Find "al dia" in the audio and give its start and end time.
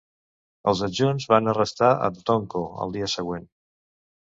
2.87-3.15